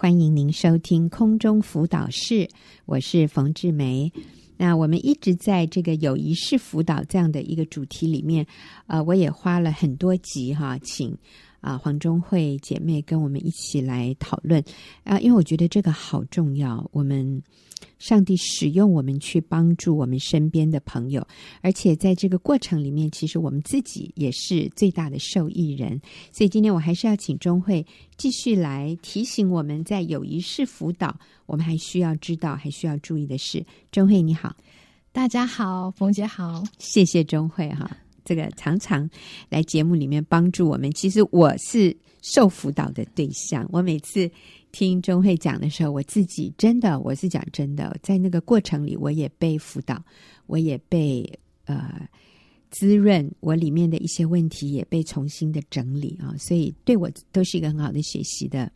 [0.00, 2.48] 欢迎您收听空中辅导室，
[2.86, 4.10] 我是冯志梅。
[4.56, 8.46] 那我们一直在这个友谊式辅导这样的一个主题里面，
[8.86, 11.14] 呃，我也花了很多集哈，请
[11.60, 14.62] 啊黄中慧姐妹跟我们一起来讨论
[15.04, 17.42] 啊，因为我觉得这个好重要，我们。
[17.98, 21.26] 上帝使用我们去帮助我们身边的朋友，
[21.62, 26.00] 而且在这个过程里面，其实我们自己也是最大的受益人。
[26.30, 27.84] 所以今天我还是要请钟慧
[28.18, 33.64] 继续来提醒我们在友谊式辅导，我们还需要知道、还需要注意的是。
[33.90, 34.54] 钟慧你好，
[35.12, 37.90] 大家好，冯姐好，谢谢钟慧哈，
[38.24, 39.08] 这个常常
[39.48, 40.90] 来节目里面帮助我们。
[40.92, 44.30] 其实我是受辅导的对象，我每次。
[44.72, 50.00] 听钟慧讲的时候，我自己真的，我是讲真的，在那个过程里，我也被辅导，
[50.46, 51.28] 我也被
[51.64, 52.08] 呃
[52.70, 58.70] 滋润，我里面的一些问题也被重新的整理啊，所以对我都是一个很好的学习的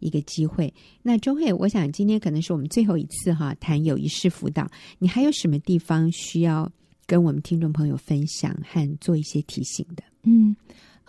[0.00, 0.70] 一个机会。
[1.00, 6.70] 那钟慧，我想今天可能是我们最后一次哈谈友谊式辅导，你还有什么地方需要
[7.12, 10.02] 跟我们听众朋友分享和做一些提醒的？
[10.22, 10.56] 嗯。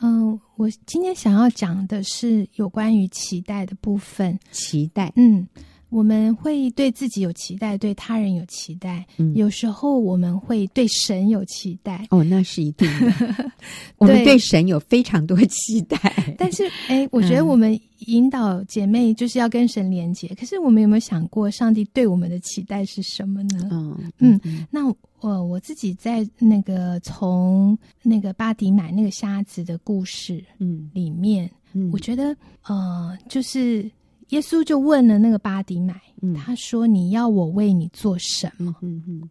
[0.01, 4.37] 嗯、呃，我今天想要讲的是有关于期待的部分。
[4.51, 5.47] 期待，嗯，
[5.87, 9.05] 我们会对自己有期待，对他人有期待。
[9.15, 12.05] 嗯，有时候我们会对神有期待。
[12.09, 13.51] 哦，那是一定的。
[13.97, 15.97] 我们对神有非常多期待。
[16.37, 20.27] 但是，哎，我觉得我们引导姐妹就是要跟神连接。
[20.31, 23.69] 嗯、可是，我们有没有想过，上帝对我们的期待是什么呢？
[23.71, 24.93] 哦、嗯，嗯，那。
[25.23, 33.89] 我我自己在那个从那个巴迪买那个瞎子的故事，嗯，里面，嗯，我觉得，呃，就是
[34.30, 39.30] 耶稣就问了那个巴迪买，嗯，他说：“你要我为你做什么？”嗯嗯，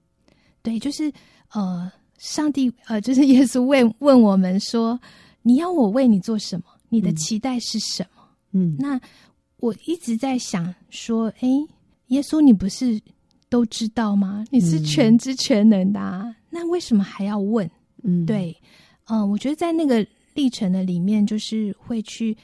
[0.62, 1.12] 对，就是
[1.52, 4.98] 呃，上帝呃，就是耶稣问问我们说
[5.42, 6.64] ：“你要我为你做什么？
[6.88, 8.98] 你的期待是什么？”嗯，那
[9.58, 11.48] 我一直在想说，哎，
[12.06, 12.98] 耶稣，你不是？
[13.52, 14.46] 都知道吗？
[14.50, 17.70] 你是全知全能的，啊，嗯，那为什么还要问？
[18.02, 18.56] 嗯，对，
[19.08, 22.34] 嗯，呃，我觉得在那个历程的里面，就是会去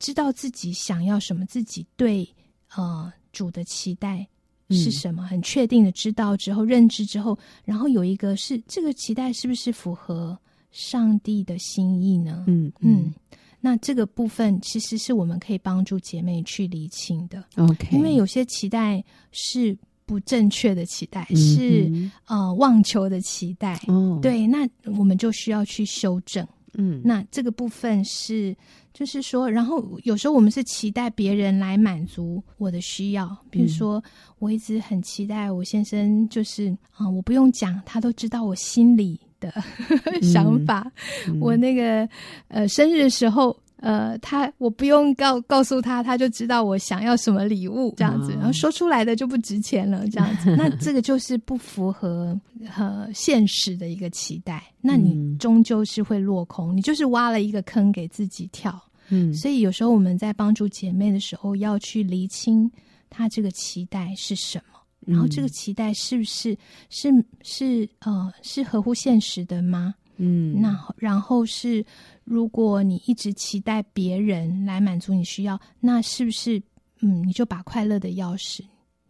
[0.00, 2.28] 知道自己想要什么，自己对
[2.74, 4.26] 呃主的期待
[4.70, 10.36] 是什么，嗯，很确定的知道之后，认知之后，然后有一个是这个期待是不是符合
[10.72, 12.42] 上帝的心意呢？
[12.48, 13.14] 嗯嗯，嗯，
[13.60, 17.44] 那这个部分其实是我们可以帮助姐妹去理清的。
[17.58, 19.78] OK，因为有些期待是。
[20.08, 26.46] 不正确的期待是、嗯、呃妄求的期待，哦，对，那我们就需要去修正。
[26.72, 28.56] 嗯，那这个部分是
[28.94, 34.02] 就是说，然后有时候我们是期待别人来满足我的需要，比如说
[34.38, 39.52] 我一直很期待我先生就是啊、呃，我不用讲，他都知道我心里的
[40.22, 40.90] 想法。
[41.26, 42.08] 嗯、我那个
[42.48, 43.54] 呃生日的时候。
[43.80, 50.54] 呃，他我不用告告诉他，他就知道我想要什么礼物，这样子，然后说出来的就不值钱了，这样子。
[50.58, 52.36] 那这个就是不符合
[52.76, 58.76] 呃现实的一个期待，那你终究是会落空，你就是挖了一个坑给自己跳。
[59.10, 62.68] 嗯，所以有时候我们在帮助姐妹的时候，要去厘清
[63.08, 66.58] 她这个期待是什么，然后这个期待是不是
[66.90, 67.10] 是
[67.42, 69.94] 是呃是合乎现实的吗？
[70.16, 71.86] 嗯，那然后是。
[72.28, 76.62] 如果你一直期待别人来满足你需要，那是不是
[77.00, 78.60] 嗯，你就把快乐的钥匙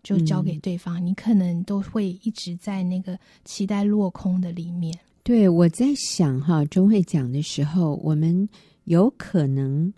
[0.03, 1.01] 就交给对方？
[1.01, 4.97] 嗯、你可能都会一直在那个期待落空的里面。
[5.23, 8.49] 对，我在想哈，钟慧讲的时候，我们
[8.85, 9.93] 有可能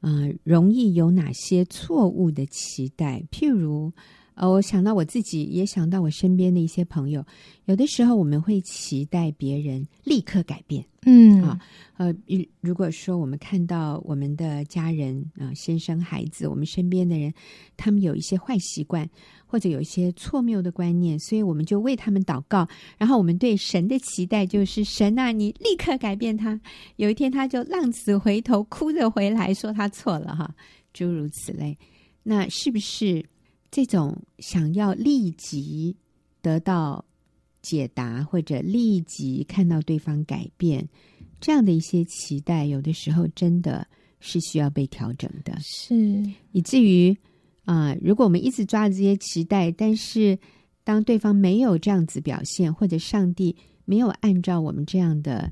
[0.00, 3.22] 啊、呃，容易有哪些错误的期待？
[3.32, 3.92] 譬如，
[4.38, 7.26] 呃，我想到我自己，也想到我身边的一些朋友，
[7.64, 10.84] 有的时候我们会期待别人立刻改变。
[11.06, 11.58] 嗯啊，
[11.96, 12.14] 呃，
[12.60, 17.34] 如果说我们看到我们的家人啊，先生、孩子，我们身边的人，
[17.76, 19.08] 他们有一些坏习惯，
[19.44, 22.68] 或者有一些错谬的观念，所以我们就为他们祷告。
[22.96, 26.60] 然后我们对神的期待就是：神啊，你立刻改变他。
[26.94, 30.54] 有一天他就浪子回头，哭着回来说他错了哈，
[30.92, 31.76] 诸如此类。
[32.22, 33.24] 那是不是
[33.70, 35.96] 这种想要立即
[36.40, 37.04] 得到
[37.60, 40.88] 解答，或者立即看到对方改变，
[41.40, 43.86] 这样的一些期待，有的时候真的
[44.20, 45.56] 是需要被调整的。
[45.60, 45.94] 是，
[46.52, 47.10] 以至于
[47.64, 50.38] 啊、呃，如果我们一直抓着这些期待，但是
[50.84, 53.54] 当对方没有这样子表现，或者上帝
[53.84, 55.50] 没有按照我们这样的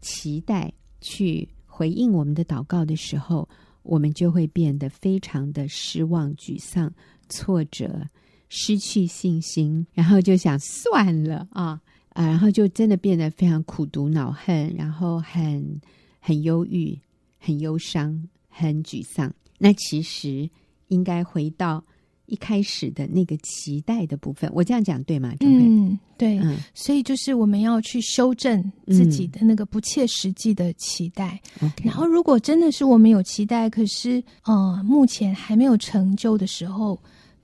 [0.00, 3.48] 期待去回应我们的祷告的时候，
[3.82, 6.92] 我们就会变得非常的失望、沮丧、
[7.28, 8.08] 挫折。
[8.48, 11.80] 失去信心，然后就想算了啊
[12.10, 15.80] 啊，然后就真的变得非常苦毒恼恨，然后很
[16.20, 16.96] 很忧郁、
[17.40, 19.34] 很忧伤、很沮丧。
[19.58, 20.48] 那其实
[20.86, 21.84] 应该回到
[22.26, 24.50] 一开始的那个期待的部分。
[24.54, 25.34] 我这样讲对吗？
[25.40, 26.38] 嗯，对。
[26.38, 31.40] 嗯，所以就是我们要去修正自己的那个不切实际的期待。
[31.60, 36.98] 嗯，然后，如果真的是我们有期待，可是呃，目前还没有成就的时候，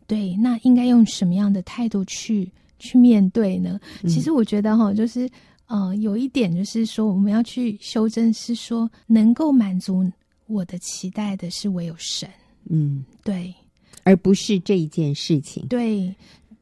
[0.07, 3.81] 对，那应该用什么样的态度去去面对呢？
[4.03, 5.29] 嗯，其实我觉得哈，就是
[5.67, 10.05] 呃，有一点就是说，我们要去修正，是说能够满足。
[10.49, 12.29] 我的期待的是唯有神，
[12.69, 13.55] 嗯，对，
[14.05, 15.67] 而不是这一件事情。
[15.69, 16.15] 对，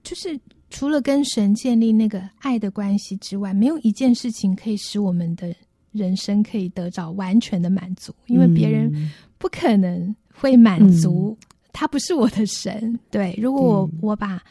[0.02, 0.38] 就是
[0.68, 5.54] 除了跟神建立那个爱的关系之外，没有一件事情可以使我们的
[5.92, 12.98] 人生可以得着完全的满足，因为别人不可能会满足，嗯、他不是我的神。
[13.10, 14.42] 对，如果我我把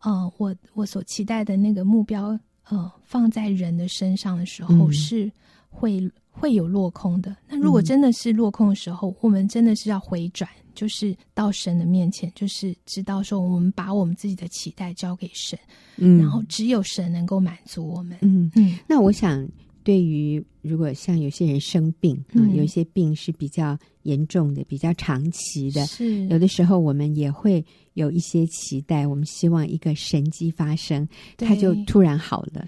[0.00, 5.30] 呃我我所期待的那个目标呃放在人的身上的时候，嗯、是
[5.68, 6.10] 会。
[6.40, 7.36] 会有落空的。
[7.48, 10.48] 那如果真的是落空的时候，嗯、我们真的是要回转，
[10.78, 15.58] 就是到神的面前，就是知道说，我们把我们自己的期待交给神，
[15.96, 18.16] 嗯，然后只有神能够满足我们。
[18.20, 18.78] 嗯嗯。
[18.86, 19.44] 那我想，
[19.82, 27.64] 对于如果像有些人生病啊、嗯，有一些病是比较严重的、比较长期的，是有的时候我们也会
[27.94, 32.64] 有一些期待，我们希望一个神迹发生，他就突然好了。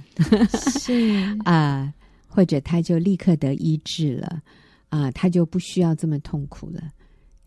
[0.80, 1.84] 是 啊。
[1.84, 1.94] 呃
[2.32, 4.40] 或者他就立刻得医治了，
[4.88, 6.80] 啊，他就不需要这么痛苦了。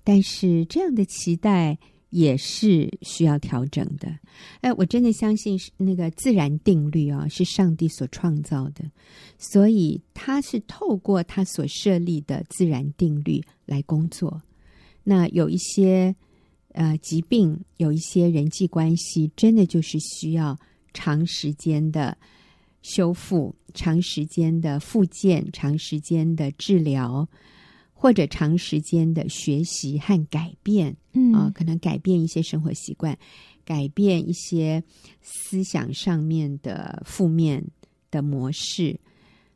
[0.04, 1.78] 但是这样的期待
[2.10, 4.08] 也是需要调整的。
[4.62, 8.84] 哎，我真的相信是那个自然定律啊，是上帝所创造的，
[9.38, 14.42] 所以他是透过他所设立的自然定律来工作。
[15.04, 16.16] 那有一些
[16.74, 20.58] 呃疾病，有一些人际关系，真的就是需要
[20.94, 22.18] 长时间的。
[22.86, 27.26] 修复、长时间的复健、长时间的治疗，
[28.04, 33.18] 或者长时间的学习和改变，嗯啊，可能改变一些生活习惯，
[33.64, 34.84] 改变一些
[35.22, 37.64] 思想上面的负面
[38.12, 39.00] 的模式。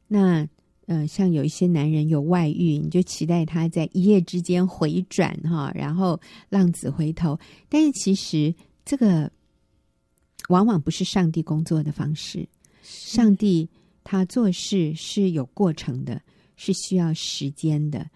[0.08, 0.48] 那，
[0.86, 6.18] 呃，像有一些男人有外遇，你就期待他在一夜之间回转，哈，然后
[6.48, 7.38] 浪子回头。
[7.68, 8.56] 但是其实
[8.86, 9.30] 这个
[10.48, 12.48] 往往不是上帝工作的方式。
[12.82, 13.70] 上帝
[14.06, 16.22] 他做事是有过程的，
[16.56, 18.10] 是需要时间的。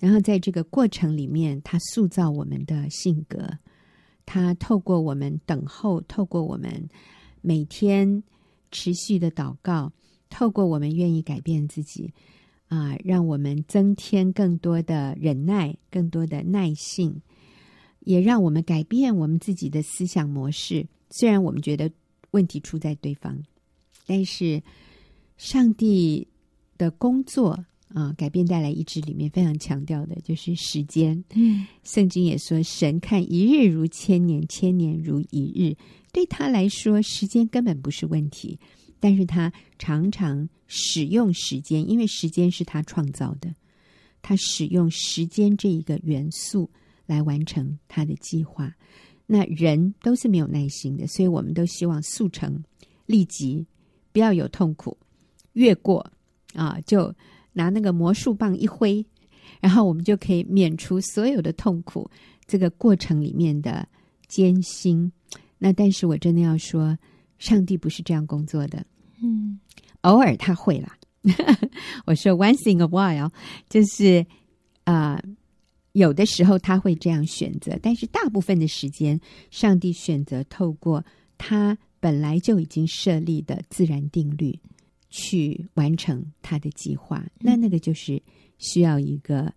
[0.00, 3.50] 然后在这个过程里面，他塑造我们的性格。
[4.24, 6.88] 他透过我们等候，透过我们
[7.40, 8.22] 每天
[8.70, 9.92] 持续的祷告，
[10.28, 12.12] 透过我们愿意改变自己，
[12.68, 17.20] 啊，让我们增添更多的忍耐，更多的耐性，
[18.00, 20.86] 也让我们改变我们自己的思想模式。
[21.10, 21.90] 虽然我们觉得
[22.30, 23.36] 问题出在对方。
[24.06, 24.62] 但是，
[25.36, 26.26] 上帝
[26.76, 31.22] 的工作啊，改变带来医治里面非常强调的就是时间。
[31.34, 35.76] 嗯，圣经也说，神看一日如千年，千年如一日。
[36.12, 38.58] 对他来说，时间根本不是问题，
[38.98, 43.54] 但是他常常使用时间，因为时间是他创造的，
[44.22, 46.70] 他使用时间这一个元素
[47.06, 48.74] 来完成他的计划。
[49.26, 52.62] 那人都是没有耐心的，所以我们都希望速成、
[53.06, 53.66] 立即。
[54.12, 54.98] 不要有痛苦，
[55.52, 56.04] 越过
[56.52, 57.14] 啊，就
[57.52, 59.04] 拿那个魔术棒一挥，
[59.60, 62.10] 然后我们就可以免除所有的痛苦。
[62.46, 63.86] 这个过程里面的
[64.28, 65.10] 艰辛，
[65.58, 66.98] 那但是我真的要说，
[67.38, 68.84] 上帝不是这样工作的。
[69.22, 69.58] 嗯，
[70.02, 70.96] 偶尔他会啦。
[72.06, 73.30] 我说 once in a while，
[73.68, 74.24] 就是
[74.84, 75.22] 啊、呃，
[75.92, 79.20] 有的时候他会这样选择，但是大部分的时间，
[79.50, 81.04] 上帝选择透过
[81.38, 81.78] 他。
[82.02, 84.58] 本来就已经设立的自然定律，
[85.10, 88.22] 去完成他的计划，那那个就是
[88.58, 89.52] 需要一个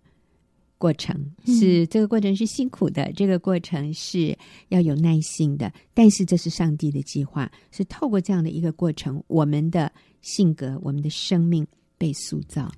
[0.80, 4.38] 过程，是这个过程是辛苦的，这个过程是
[4.70, 5.72] 要有耐心的。
[5.94, 9.92] 但是这是上帝的计划，是透过这样的一个过程，我们的
[10.22, 11.66] 性格、我们的生命
[11.98, 12.72] 被塑造。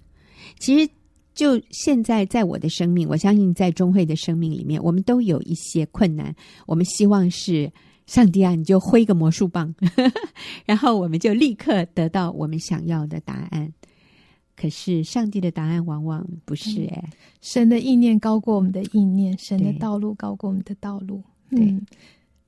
[0.60, 0.92] 其实
[1.34, 6.36] 就现在，在我的生命，我相信在中慧的生命里面，我们都有一些困难，
[6.68, 7.72] 我们希望是。
[8.06, 9.74] 上帝啊，你就挥个魔术棒，
[10.66, 13.74] 然后我们就立刻得到我们想要的答案。
[14.56, 21.22] 可是上帝的答案往往不是哎、嗯，神的意念高过我们的意念，神的道路高过我们的道路。
[21.50, 21.86] 对，嗯、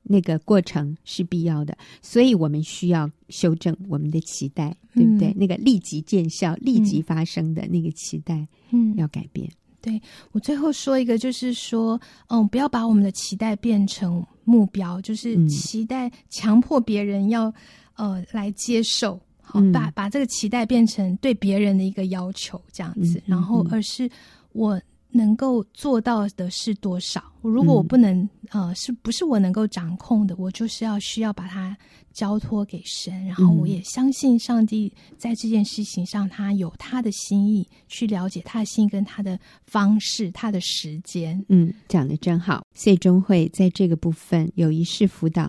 [0.04, 5.30] 那个过程是必要的，所以我们需要修正我们的期待，对不对？
[5.30, 9.50] 嗯、那个立即见效、立即发生的那个期待，嗯，要改变。
[9.88, 10.01] 对，
[10.34, 17.53] 我最后说一个，就是说，嗯，不要把我们的期待变成目标，就是期待强迫别人要，
[17.96, 24.10] 呃，来接受，好，嗯、把把这个期待变成对别人的一个要求，这样子，嗯、然后而是
[24.51, 24.77] 我
[25.10, 27.24] 能够做到的是多少？
[27.42, 28.18] 如果我不能，
[28.52, 30.36] 嗯、呃，是不是我能够掌控的？
[30.38, 31.76] 我就是要需要把它
[32.12, 41.42] 交托给神，然后我也相信上帝在这件事情上，他有他的心意，去了解他的心跟他的方式、他的时间。
[41.48, 42.66] 嗯，讲的真好。
[42.74, 45.44] 所以中会在这个部分有一式辅导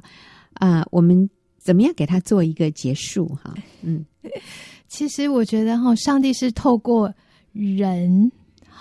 [0.54, 3.26] 啊、呃，我们怎么样给他做一个结束？
[3.42, 4.04] 哈，嗯，
[4.86, 7.12] 其实我觉得哈，上帝是透过
[7.52, 8.30] 人。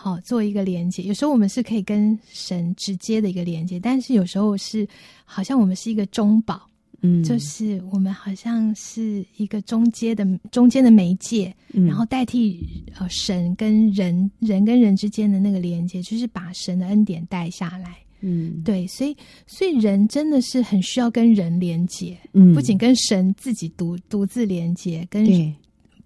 [0.07, 1.03] 好，做一个连接。
[1.03, 4.87] 有时候我们是可以跟神直接的一个连接，但是有时候是
[5.25, 6.61] 好像我们是一个中保，
[7.01, 12.65] 嗯，就是我们好像是一个中间的中间的媒介，嗯、然后代替
[12.97, 17.97] 呃神跟人人跟人之间的那个连接，就是把神的恩典带下来。
[18.21, 25.53] 嗯，对，所以所以人真的是很需要跟人连接，嗯，不仅跟神自己独独自连接，跟对。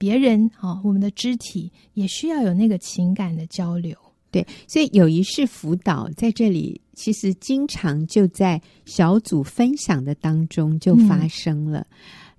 [0.02, 3.96] 别人哈，我们的肢体也需要有那个情感的交流。
[4.32, 11.82] 对，所以有仪式辅导在这里，其实经常就在小组分享的当中就发生了。
[11.82, 11.86] 嗯、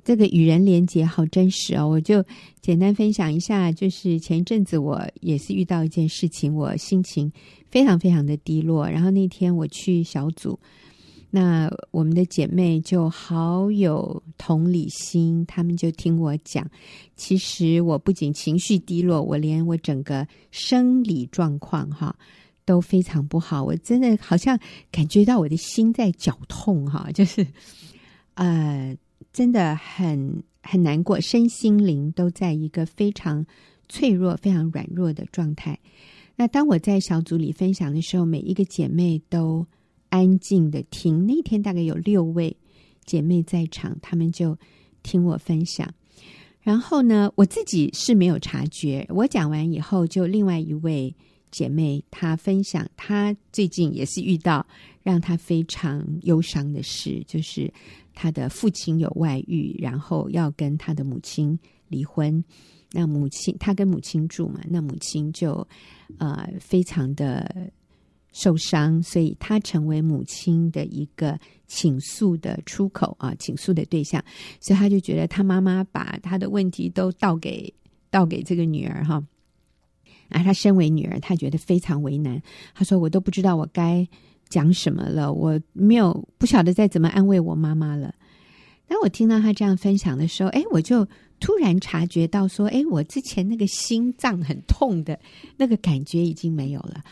[0.02, 2.24] 这个与人连结好真实哦，我就
[2.60, 3.70] 简单分享一下。
[3.70, 7.30] 就是前一阵子我也是遇到一件事情，我心情
[7.70, 8.88] 非常非常的低落。
[8.88, 10.58] 然后那天我去小组。
[11.34, 16.70] 那我们的姐妹就好有同理心，她们就听我讲。
[17.16, 22.14] 其实我不仅情绪低落，我连我整个生理状况哈
[22.66, 23.64] 都非常不好。
[23.64, 24.60] 我真的好像
[24.90, 27.46] 感觉到我的心在绞痛哈， 就是
[28.34, 28.94] 呃，
[29.32, 33.46] 真的很很难过，身心灵都在一个非常
[33.88, 35.78] 脆弱、非常软弱的状态。
[36.36, 39.66] 那当我在小组里分享的时候，每一个姐妹都。
[40.12, 42.54] 安静的听，那天大概有六位
[43.06, 44.54] 姐妹在场，她们就
[45.02, 45.88] 听我分享。
[46.60, 49.06] 然后呢，我自己是没有察觉。
[49.08, 51.16] 我讲完以后，就另外一位
[51.50, 54.66] 姐妹她分享，她最近也是遇到
[55.02, 57.72] 让她非常忧伤的事，就是
[58.12, 62.44] 她的父亲有外遇，然后要跟她的母亲离婚。
[62.90, 65.66] 那母亲她跟母亲住嘛，那母亲就
[66.18, 67.72] 呃非常的。
[68.32, 74.22] 受伤，所以他成为母亲的一个倾诉的出口啊，倾诉的对象。
[74.58, 77.72] 所以他就觉得他妈妈把他的问题都倒给
[78.10, 79.22] 倒给这个女儿哈。
[80.30, 82.42] 啊，他身为女儿，他觉得非常为难。
[82.74, 84.08] 他说：“我都不知道我该
[84.48, 88.14] 讲什么了，我没有不晓得再怎么安慰我妈妈了。”
[88.88, 91.06] 当我听到他这样分享的时候，哎，我就
[91.38, 95.20] 突然察觉到说：“哎，我之前那个心脏很痛的
[95.58, 97.02] 那个感觉已经没有了。”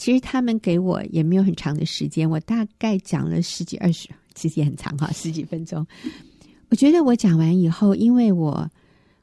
[0.00, 5.86] 其实他们给我也没有很长的时间，我大概讲了十几二十，其实也很长哈， 十几分钟。
[6.70, 8.66] 我觉得我讲完以后，因为我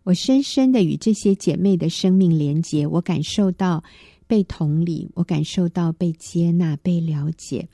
[0.03, 3.84] 我深深的与这些姐妹的生命连接，我感受到
[4.27, 7.67] 被同理，我感受到被接纳、被了解。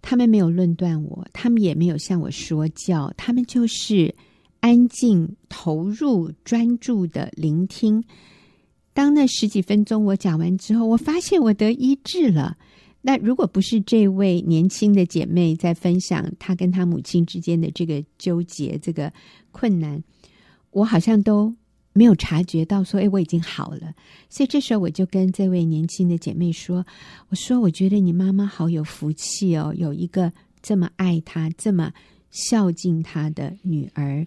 [0.00, 4.14] 他们没有论断我，他们也没有向我说教，他们就是
[4.60, 8.02] 安静、投入、专注的聆听。
[8.94, 12.56] 当那十几分钟我讲完之后，我发现我得医治了。
[13.00, 19.12] 那如果不是这位年轻的姐妹在分享她跟她母亲之间的这个纠结、这个
[19.50, 20.00] 困难，
[20.70, 21.52] 我好像都
[21.94, 23.92] 没有察觉到说，哎，我已经好了。
[24.28, 26.86] 所以这时候我就跟这位年轻的姐妹说
[27.28, 30.32] ：“我说，我觉得你妈妈好有福气哦，有一个
[30.62, 31.92] 这么爱她、这么
[32.30, 34.24] 孝敬她的女儿。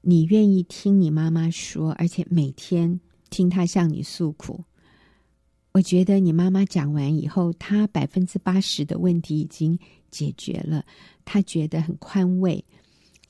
[0.00, 2.98] 你愿意听你妈妈说，而且每天。”
[3.36, 4.64] 听他向你诉苦，
[5.72, 9.78] 我觉得你妈妈讲完以后，她百分之八十的问题已经
[10.10, 10.86] 解决了，
[11.22, 12.64] 她觉得很宽慰。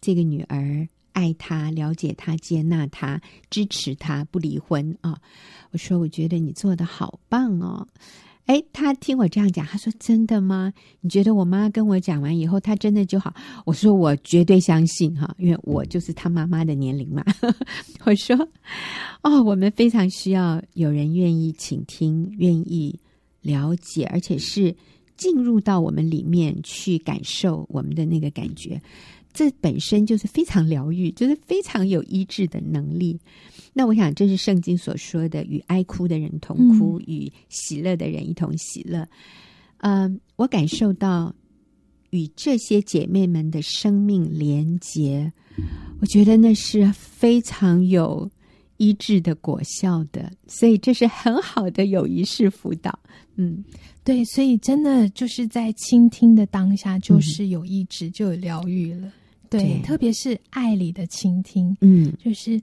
[0.00, 3.20] 这个女儿爱她，了解她，接纳她，
[3.50, 5.20] 支持她，不离婚啊！
[5.72, 7.88] 我说，我觉得你做的好棒哦。
[8.46, 10.72] 哎，他听我这样讲，他说：“真的吗？
[11.00, 13.34] 你觉得我妈跟我讲完以后，他真的就好？”
[13.66, 17.24] 我说：“我绝对相信哈，因为我就是他妈妈的年龄嘛。
[18.06, 18.36] ”我说
[19.22, 22.96] ：“哦，我们非常需要有人愿意倾听，愿意
[23.42, 24.74] 了解，而且是
[25.16, 28.80] 进入到我们里面去感受我们的那个感觉。”
[29.34, 33.18] 这本身就是非常疗愈，就是非常有医治的能力。
[33.78, 39.06] 那我想，这是圣经所说的：“与哀哭的人同哭，与喜乐的人一同喜乐。”
[39.84, 41.34] 嗯，呃，我感受到
[42.08, 45.30] 与这些姐妹们的生命连结，
[46.00, 48.30] 我觉得那是非常有
[48.78, 50.32] 医治的果效的。
[50.46, 52.98] 所以，这是很好的有仪式辅导。
[53.34, 53.62] 嗯，
[54.02, 59.12] 对，所以真的就是在倾听的当下，就是有医治，就有疗愈了。
[59.50, 62.58] 对，对，特别是爱里的倾听，嗯，就是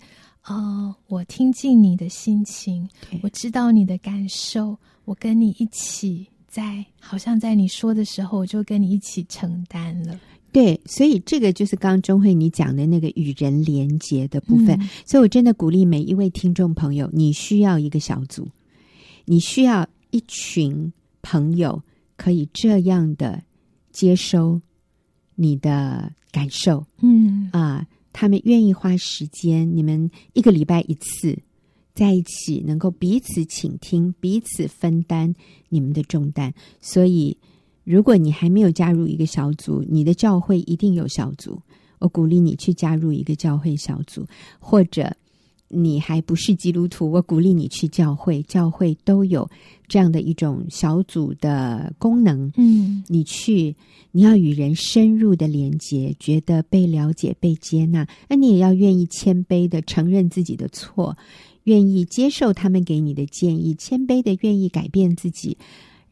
[0.47, 2.87] 哦，我听进你的心情，
[3.21, 10.19] 我知道你的感受，我跟你一起在，好像在你说的时候，我就跟你一起承担了。
[10.51, 14.77] 对，所以这个就是刚刚中慧你讲的那个与人连结的部分。
[14.79, 18.47] 嗯、所以我真的鼓励每一位听众朋友，你需要一个小组，
[19.25, 20.91] 你需要一群
[21.23, 21.81] 朋友
[22.17, 23.41] 可以这样的
[23.91, 24.61] 接收
[25.33, 26.85] 你的感受。
[27.01, 31.37] 嗯啊，他们愿意花时间，你们一个礼拜一次
[31.93, 35.33] 在一起，能够彼此倾听，彼此分担
[35.67, 36.53] 你们的重担。
[36.79, 37.37] 所以。
[37.85, 41.61] 如果你还没有加入一个小组，你的教会一定有小组。
[41.99, 44.25] 我鼓励你去加入一个教会小组，
[44.57, 45.13] 或者
[45.73, 49.49] 你还不是基督徒，我鼓励你去教会，教会都有
[49.87, 52.51] 这样的一种小组的功能。
[52.55, 53.75] 嗯，你去，
[54.11, 61.17] 你要与人深入的连接，觉得被了解、被接纳，那你也要愿意谦卑的承认自己的错，
[61.63, 65.57] 愿意接受他们给你的建议，谦卑的愿意改变自己。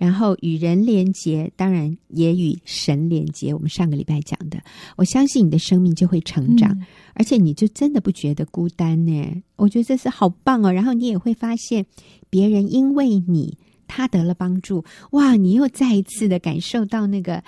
[0.02, 3.54] 然后与人连结，当然也与神连结。
[3.54, 4.60] 我们上个礼拜讲的，
[4.96, 9.44] 我相信你的生命就会成长，嗯、而且你就真的不觉得孤单呢。
[9.58, 10.74] 我觉得这是好棒哦。
[10.74, 11.86] 然后你也会发现，
[12.32, 13.56] 别人因为你
[13.88, 15.36] 他得了帮助，哇！
[15.36, 17.44] 你又再一次的感受到那个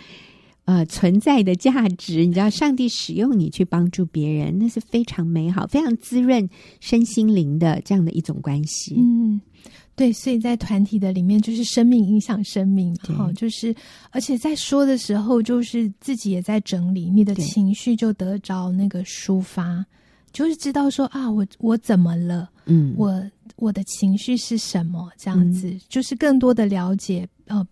[0.66, 2.24] 呃存在的价值。
[2.24, 6.48] 你知道，上帝使用你去帮助别人，那是非常美好、非常滋润
[6.80, 8.94] 身心灵的这样的一种关系。
[9.00, 9.42] 嗯。
[9.96, 13.74] 对，所以在团体的里面，就是生命影响生命嘛，哈，就是
[14.10, 19.86] 而且在说的时候，就是自己也在整理，你的情绪就得着那个抒发，
[20.32, 22.50] 就是知道说啊，我我怎么了？
[22.66, 23.24] 嗯，我
[23.58, 25.12] 我的情绪是什么？
[25.16, 27.28] 这样子，嗯、就是更多的了解。
[27.46, 27.64] 呃，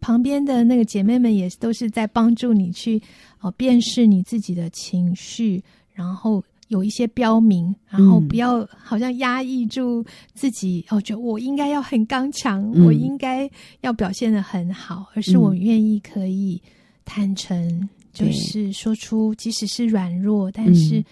[0.00, 2.98] 旁边的那个姐妹们也都是在帮助你去
[3.40, 5.60] 哦、呃，辨识你自己的情绪，
[5.92, 6.40] 然后。
[6.74, 10.04] 有一些标明，然后不要好像压抑住
[10.34, 13.48] 自己，嗯、哦，觉得我应该要很刚强，嗯、我应该
[13.82, 16.60] 要表现的很好，而是我愿意可以
[17.04, 21.02] 坦诚，嗯、就是说出即使是软弱，但是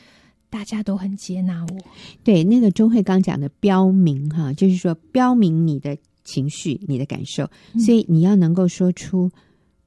[0.50, 1.78] 大家都很接纳我。
[2.24, 9.30] 对，那个钟慧刚讲的标明哈，就是说标明你的情绪、你的感受，嗯、所以你要能够说出，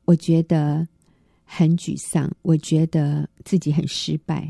[0.06, 0.88] 我觉得
[1.44, 4.50] 很沮丧，我觉得自己很失败。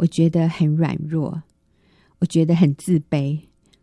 [0.00, 1.42] 我觉得很软弱，
[2.20, 3.38] 我觉得很自卑，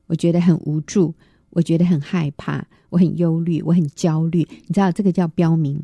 [0.08, 1.14] 我觉得很无助，
[1.52, 4.40] 我觉得很害怕，我很忧虑，我很焦虑。
[4.66, 5.80] 你知道这个叫标明，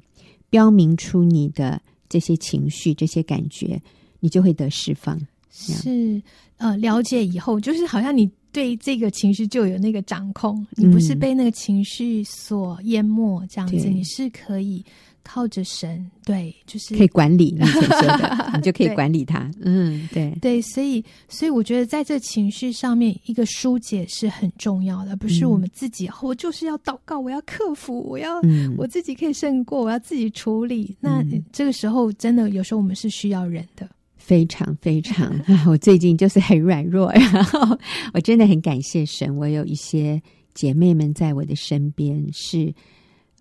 [0.50, 3.80] 标明出你的这些情绪、这些感觉，
[4.22, 5.22] 你就会得释放。
[5.52, 6.20] 是
[6.58, 14.86] 呃，了解以后，就是好像你对这个情绪就有那个掌控，你不是被那个情绪所淹没，这样子，嗯、你是可以。
[15.26, 19.50] 靠着神，对，就是可以管理你所说的，你就可以管理它。
[19.64, 30.94] 嗯，对，对，所以，所以我觉得在这情绪上面，一个疏解是很重要的，不是我们自己，嗯、我就是要祷告，我要克服，我要、嗯、我自己可以胜过，我要自己处理。
[31.00, 33.90] 那这个时候，真的有时候我们是需要人的，
[34.24, 35.32] 非常非常。
[35.68, 37.78] 我最近就是很软弱，然后
[38.14, 40.22] 我真的很感谢神，我有一些
[40.54, 42.74] 姐妹们在我的身边是。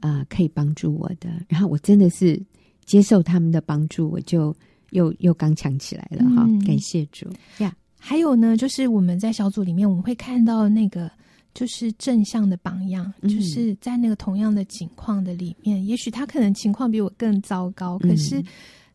[0.04, 2.36] 啊、呃，可以帮助我的，然后我真的是
[2.84, 4.52] 接受他们的帮助，我就
[4.90, 6.44] 又又刚强起来了哈！
[6.44, 7.24] 嗯、感谢主
[7.58, 11.08] 呀！Yeah 还有呢，就是我们在小组里面，我们会看到那个
[11.54, 18.42] 就是正向的榜样，嗯、就是在那个同样的境况的里面，也许他可能情况比我更糟糕，可是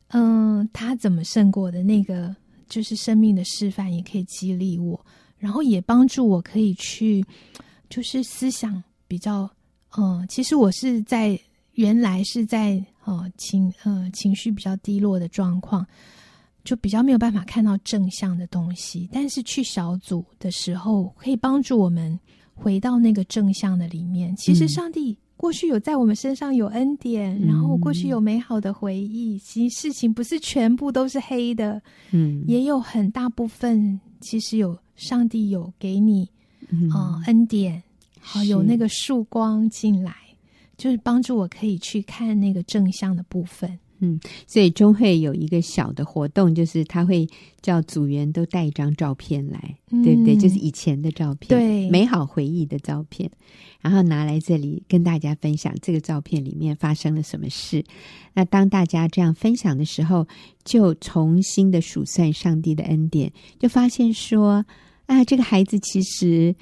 [0.10, 2.36] 嗯、呃，他怎么胜过的那个
[2.68, 5.00] 就是生命的示范，也可以激励我，
[5.38, 7.26] 然后也帮助我可以去
[7.90, 9.50] 就是思想比较。
[9.98, 11.40] 嗯，其实我是在
[11.74, 15.88] 原来是在呃情呃情绪比较低落的状况，
[16.64, 19.10] 就比较没有办法看到正向的东西。
[19.12, 22.20] 但是去小组的时候，可以帮助我们
[22.54, 24.36] 回到那个正向的里面。
[24.36, 29.38] 其实上帝过去有在我们身上有恩典，嗯、然后过去有美好的回忆。
[29.38, 36.28] 其实事情不是全部都是黑的，嗯，也有很大部分其实有上帝有给你
[36.92, 37.82] 啊、呃、恩典。
[38.20, 40.14] 好，有那个曙光进来，
[40.76, 43.80] 就是帮助我可以去看那个正向的部分。
[44.00, 47.28] 嗯，所以中会有一个小的活动，就是他会
[47.62, 50.36] 叫组员都带一张照片来，嗯、对不对？
[50.36, 53.30] 就是以前的照片，对，美好回忆的照片，
[53.82, 57.84] 然后拿来这里跟大家分享这个照片里面发生了什么事。
[58.34, 60.28] 那当大家这样分享的时候，
[60.64, 64.66] 就重新的数算上帝的恩典，就发现说，
[65.08, 66.56] 啊，这个孩子其实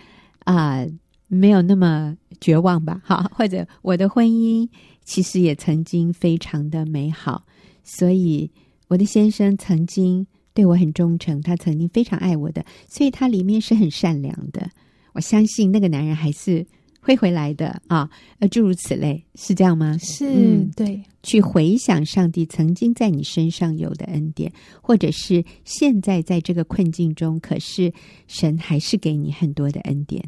[0.45, 0.77] 啊。
[0.77, 0.89] 呃
[1.27, 3.01] 没有那么绝望吧？
[3.03, 4.69] 哈，或者我的婚姻
[5.05, 7.45] 其实也曾经非常的美好，
[7.83, 8.51] 所以
[8.89, 14.69] 我的先生曾经对我很忠诚，他曾经非常爱我的，所以他里面是很善良的。
[15.13, 16.65] 我相信那个男人还是
[16.99, 19.97] 会回来的啊，呃，诸如此类，是这样吗？
[19.99, 21.01] 是，嗯，对。
[21.23, 27.91] 去回想上帝曾经在你身上有的恩典，或者是现在在这个困境中，可是
[28.27, 30.23] 神还是给你很多的恩典。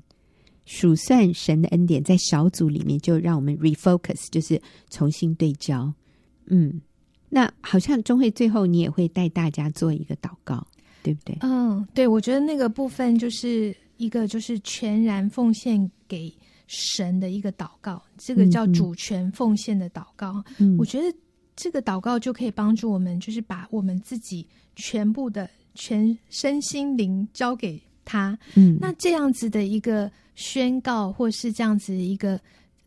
[0.70, 5.92] 数算神的恩典，在小组里面就让我们 refocus，就是重新对焦。
[6.48, 6.82] 嗯，
[7.30, 10.68] 那好像钟会最后你也会带大家做一个祷告，
[11.02, 11.38] 对不对？
[11.40, 16.32] 嗯，对，我觉得那个部分就是一个就是全然奉献给
[16.68, 20.44] 神的一个祷告，这个叫主权奉献的祷告。
[20.58, 21.18] 嗯，我觉得
[21.56, 28.40] 这个祷告就可以帮助我们，就是把我们自己全部的全身心灵交给他。
[28.56, 30.10] 嗯，那这样子的一个。
[30.40, 32.40] 宣告，或是这样子一个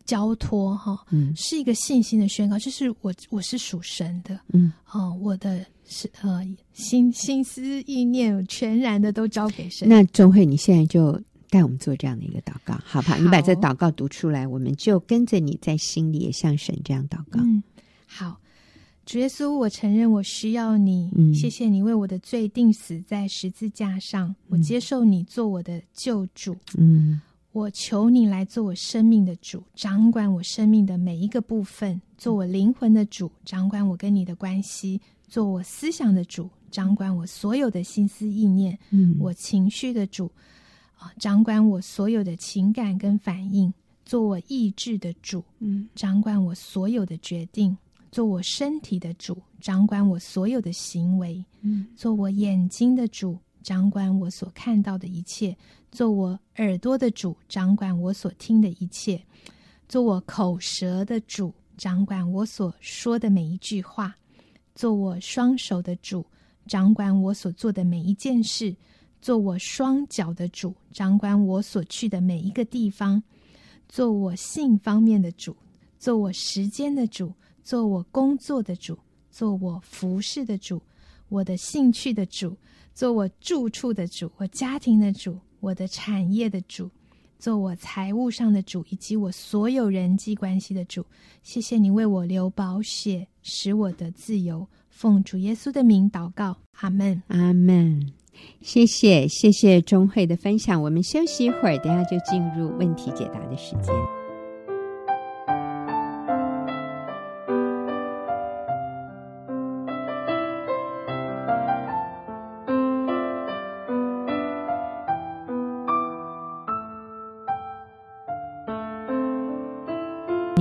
[0.05, 9.85] 交托，哈，嗯，是一个信心的宣告，就是我我是属神的，嗯，哦，我的是呃心心思意念全然的都交给神。
[9.89, 13.15] 那钟慧，你现在就带我们做这样的一个祷告，好不好？
[13.15, 17.41] 好，你把这祷告读出来，我们就跟着你在心里也向神这样祷告。
[17.41, 17.61] 嗯，
[18.05, 18.39] 好。
[19.11, 27.19] 主耶稣，我承认我需要你，嗯，谢谢你为我的罪定死在十字架上，嗯，我接受你做我的救主，嗯。
[27.51, 34.97] 我求你来做我生命的主，掌管我生命的每一个部分；做我灵魂的主，掌管我跟你的关系；
[35.27, 40.31] 做我思想的主，掌管我所有的心思意念；嗯，我情绪的主，
[40.97, 43.69] 啊，掌管我所有的情感跟反应；
[44.05, 47.75] 做我意志的主，嗯，掌管我所有的决定；
[48.11, 53.37] 做我身体的主，掌管我所有的行为；嗯，做我眼睛的主。
[53.63, 55.55] 掌管我所看到的一切，
[55.91, 59.21] 做我耳朵的主；掌管我所听的一切，
[59.87, 64.15] 做我口舌的主；掌管我所说的每一句话，
[64.73, 66.25] 做我双手的主；
[66.65, 68.75] 掌管我所做的每一件事，
[69.21, 73.21] 做我双脚的主；掌管我所去的每一个地方，
[73.87, 75.53] 做我性方面的主；
[75.99, 77.27] 做我时间的主；
[77.63, 78.95] 做我工作的主；
[79.29, 80.77] 做我服侍的主；
[81.29, 82.57] 我的兴趣的主。
[82.93, 86.89] 做我住处的主，我家庭的主，我的产业的主，
[87.39, 91.05] 做我财务上的主，以及我所有人际关系的主。
[91.41, 94.67] 谢谢你为我流宝血，使我的自由。
[94.89, 98.11] 奉主耶稣的名祷告，阿门，阿门。
[98.59, 100.83] 谢谢，谢谢钟慧的分享。
[100.83, 104.20] 我们休息一会儿，等下就进入问题解答的时间。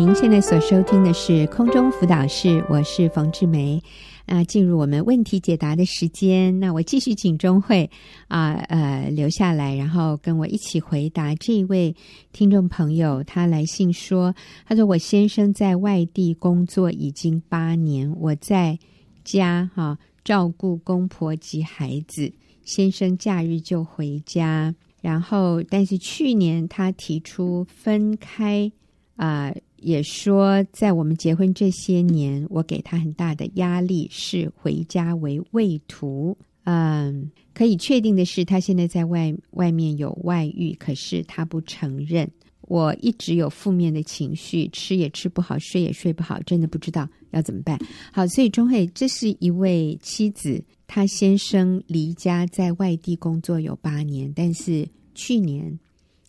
[0.01, 3.79] 您现在所收听的是空中辅导室，我是冯志梅。
[4.25, 7.89] 那进入我们问题解答的时间，那我继续请钟慧
[8.27, 11.95] 啊呃留下来，然后跟我一起回答这位
[12.33, 13.23] 听众朋友。
[13.25, 14.35] 他来信说，
[14.65, 18.79] 他说我先生在外地工作已经八年，我在
[19.23, 22.33] 家哈、照顾公婆及孩子，
[22.65, 28.73] 先生假日就回家，然后但是去年他提出分开
[29.17, 29.53] 啊。
[29.81, 36.37] 也说，在我们结婚这些年，我给他很大的压力，是回家为畏途。
[36.65, 42.31] 嗯，可以确定的是，他现在在外外面有外遇，可是他不承认。
[42.63, 47.79] 我一直有负面的情绪，吃也吃不好，睡也睡不好，真的不知道要怎么办。
[48.13, 55.79] 好，所以钟慧，这是一位妻子，她先生离家在外地工作有八年，但是去年，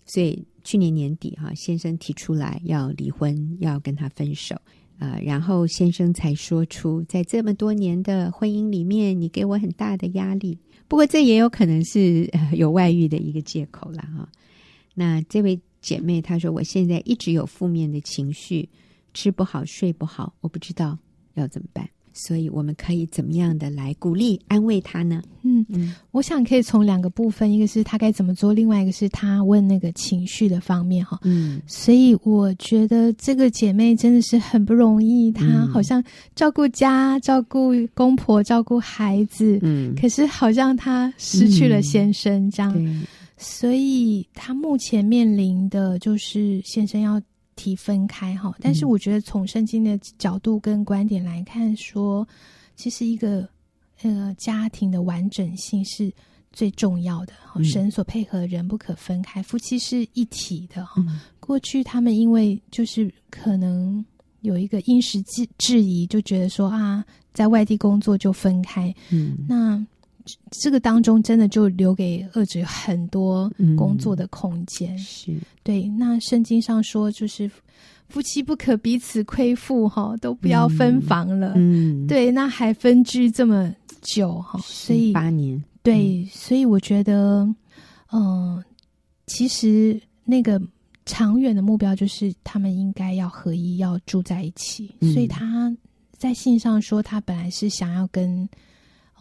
[0.05, 0.43] 所以。
[0.63, 4.55] 去年年底，哈，先生提出来要离婚，要跟他分手，
[4.99, 10.57] 呃，然后先生才说出，在这么多年的婚姻里面，你给我很大的压力。
[10.87, 14.29] 不过这也有可能是有外遇的一个借口了，哈。
[14.93, 18.69] 那这位姐妹她说，我现在一直有负面的情绪，
[19.13, 20.97] 吃不好，睡不好，我不知道
[21.35, 21.89] 要怎么办。
[22.13, 25.21] 所以我们可以怎么样的来鼓励安慰他呢？
[25.43, 31.19] 嗯嗯，我想可以从两个部分，一个是他该怎么做，另外一个是他问那个情绪的方面哈。
[31.23, 36.03] 嗯，所以我觉得这个姐妹真的是很不容易，她好像
[36.35, 43.03] 照顾家、照顾公婆、照顾孩子，嗯，可是好像她失去了先生这样，嗯，
[43.37, 47.21] 所以她目前面临的就是先生要。
[47.61, 52.27] 提分开哈，但是我觉得从圣经的角度跟观点来看说，说
[52.75, 53.47] 其实一个
[54.01, 56.11] 呃家庭的完整性是
[56.51, 57.33] 最重要的。
[57.63, 61.05] 神所配合人不可分开，夫妻是一体的哈。
[61.39, 64.03] 过去他们因为就是可能
[64.39, 68.91] 有一个因时质质疑，就觉得说啊，在外地工作就分开。
[69.11, 69.85] 嗯，那
[70.51, 74.95] 这个当中真的就留给恶者很多工作的空间。
[74.95, 75.87] 嗯、是对。
[75.87, 77.49] 那圣经上说，就是
[78.09, 81.53] 夫妻不可彼此亏负，哈，都不要分房了。
[81.55, 82.31] 嗯，对。
[82.31, 85.63] 那还分居这么久，哈，所以八年。
[85.83, 87.43] 对，所以我觉得，
[88.11, 88.63] 嗯、呃，
[89.27, 90.61] 其实那个
[91.05, 94.93] 长远的目标就是他们应该要合一，要住在一起。
[94.99, 95.75] 嗯、所以他
[96.17, 98.47] 在信上说，他本来是想要跟。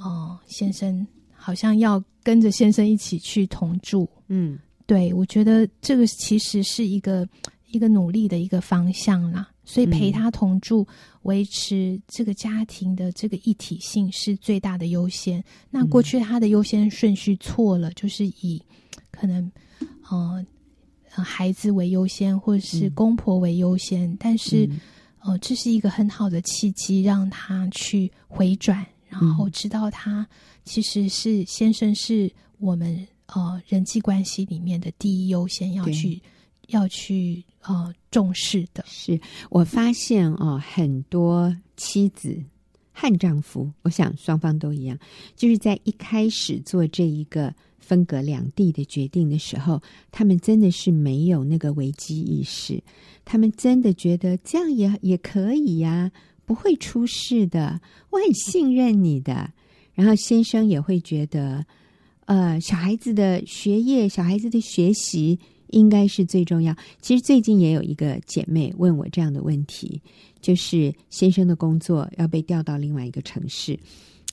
[0.02, 4.08] 哦，先生好像要跟着先生一起去同住。
[4.28, 7.28] 嗯，对，我觉得这个其实是一个
[7.68, 9.48] 一个努力的一个方向啦。
[9.62, 10.86] 所以陪他同住，嗯、
[11.22, 15.44] 维持这个家庭的这个一体性是最大的优先。
[15.70, 18.60] 那过去他的优先顺序错了，嗯、就是以
[19.12, 19.48] 可能
[20.08, 20.44] 呃
[21.10, 24.10] 孩子为优先，或者是公婆为优先。
[24.10, 24.68] 嗯、但是
[25.20, 28.84] 呃，这是一个很好的契机，让他去回转。
[29.10, 30.26] 然后知道他
[30.64, 36.22] 其实是先生，是我们呃人际关系里面的第一优先要去
[36.68, 38.84] 要去呃重视的。
[38.86, 39.20] 是
[39.50, 42.40] 我发现哦，很多妻子
[42.92, 44.96] 和丈夫，我想双方都一样，
[45.34, 52.80] 就是在一开始做这一个分隔两地的决定的时候，他们真的是没有那个危机意识，
[53.24, 56.12] 他们真的觉得这样也也可以呀、啊。
[56.50, 59.52] 不会出事的，我很信任你的。
[59.94, 61.64] 然后先生也会觉得，
[62.24, 66.74] 呃，小孩子的学业、小孩子的学习应该是最重要。
[67.00, 70.02] 其实最近也有一个姐妹问我这样的问题，
[70.40, 73.78] 就是先生的工作要被调到另外一个城市，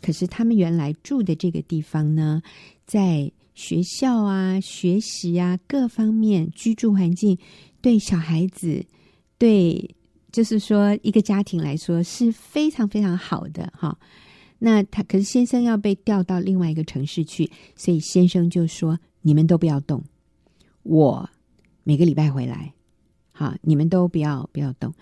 [0.02, 2.42] 可是他们原来住的这个地方呢，
[2.88, 7.38] 在学校啊、学习啊各方面居住环境，
[7.80, 8.84] 对小孩子
[9.38, 9.88] 对。
[10.38, 13.98] 就是说，一个家庭来说是非常非常好的哈。
[14.60, 20.04] 那他可是先生要被调到另外一个城市去，所以先生就说：“你们都不要动，
[20.84, 21.28] 我
[21.84, 22.72] 每个礼拜回来，
[23.32, 24.94] 好，你们都不要不要动。”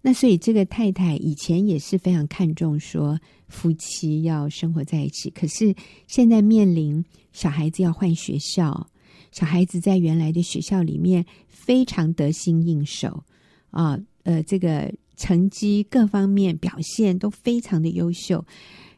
[0.00, 5.74] 那所以这个太太以前也是非常看重说夫妻要生活在一起，可是
[6.06, 8.88] 现在面临小孩子要换学校，
[9.32, 13.22] 小孩子在原来的学校里面非常得心应手
[13.70, 14.00] 啊。
[14.42, 18.44] 这个成绩各方面表现都非常的优秀，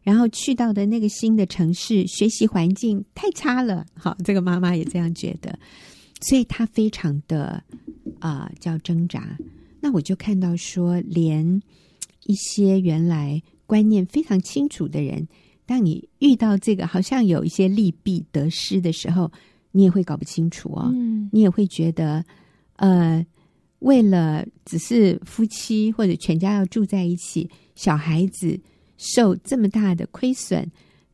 [0.02, 3.86] 然后去到的那个新的城市，学习环境太差了。
[3.94, 5.58] 好，这个妈妈也这样觉得，
[6.20, 7.62] 所以她非常的
[8.18, 9.38] 啊、呃、叫挣扎。
[9.80, 11.62] 那我就看到说，连
[12.26, 15.26] 一些原来观念非常清楚的人，
[15.64, 19.30] 当你遇到这个好像有一些利弊得失的时候，
[19.72, 20.90] 你也会搞不清楚哦。
[20.92, 22.24] 嗯，你也会觉得
[22.76, 23.24] 呃。
[23.80, 28.58] 为了只是夫妻或者全家要住在一起，小孩子
[28.98, 30.66] 受这么大的亏损，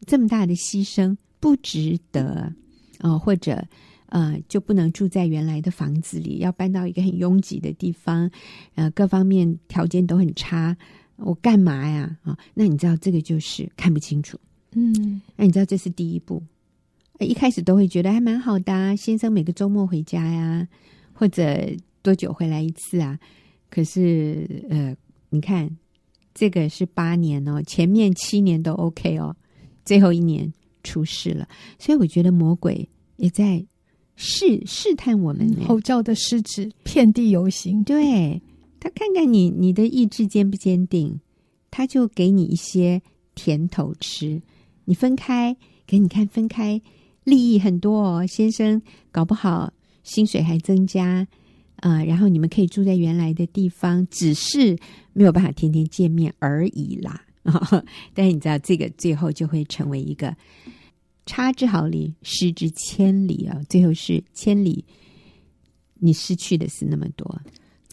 [0.05, 2.52] 这么大的牺牲，不值得
[2.98, 3.18] 啊、呃？
[3.18, 3.64] 或者
[4.09, 8.29] 呃，就不能住在原来的房子里，要搬到一个很拥挤的地方，
[8.74, 10.76] 呃，各方面条件都很差，
[11.16, 12.18] 我干嘛呀？
[12.22, 14.37] 啊、哦，那你知道这个就是看不清楚，
[14.72, 16.42] 嗯，那你知道这是第一步，
[17.20, 20.66] 一开始都会觉得还蛮好的啊，先生每个周末回家呀，
[21.12, 21.72] 或者。
[22.06, 23.18] 多久回来一次啊？
[23.68, 24.94] 可是呃，
[25.28, 25.68] 你看
[26.32, 29.34] 这个是八年哦，前面七年都 OK 哦，
[29.84, 30.52] 最后一年
[30.84, 31.48] 出事了，
[31.80, 33.66] 所以我觉得魔鬼也在
[34.14, 35.52] 试试探我们。
[35.66, 38.40] 吼叫的狮子遍地游行，对，
[38.78, 41.18] 他看看你你的意志坚不坚定，
[41.72, 43.02] 他就给你一些
[43.34, 44.40] 甜头吃。
[44.84, 46.80] 你分开给你看，分开
[47.24, 49.72] 利益很多哦，先生搞不好
[50.04, 51.26] 薪水还增加。
[51.76, 54.76] 啊、呃，然后你们可以住在原来的地方，只是
[55.12, 57.22] 没有办法天天见面而已啦。
[57.42, 60.34] 哦、 但是你知道，这个最后就会成为一个
[61.26, 63.60] 差之毫厘，失之千里啊！
[63.68, 64.84] 最后是千里，
[65.94, 67.40] 你失去的是那么多，